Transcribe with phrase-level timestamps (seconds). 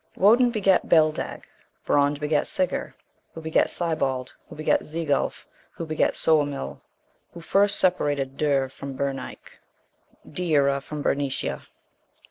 [0.13, 0.23] 61.
[0.27, 1.47] Woden begat Beldeg,
[1.85, 2.95] Brond begat Siggar,
[3.35, 6.81] who begat Sibald, who begat Zegulf, who begat Soemil,
[7.35, 9.59] who first separated(1) Deur from Berneich
[10.27, 11.67] (Deira from Bernicia.)